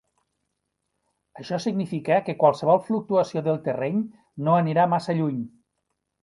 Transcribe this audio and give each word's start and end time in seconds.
Això 1.43 1.59
significa 1.65 2.17
que 2.29 2.35
qualsevol 2.43 2.81
fluctuació 2.87 3.45
del 3.49 3.61
terreny 3.69 4.01
no 4.49 4.57
anirà 4.63 4.89
massa 4.97 5.17
lluny. 5.21 5.39